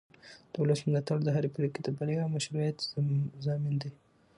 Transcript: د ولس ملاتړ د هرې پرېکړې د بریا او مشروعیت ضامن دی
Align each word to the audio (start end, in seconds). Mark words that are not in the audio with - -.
د 0.51 0.53
ولس 0.63 0.79
ملاتړ 0.87 1.17
د 1.23 1.29
هرې 1.35 1.49
پرېکړې 1.55 1.81
د 1.83 1.89
بریا 1.97 2.19
او 2.25 2.29
مشروعیت 2.35 2.77
ضامن 3.45 3.73
دی 3.81 3.89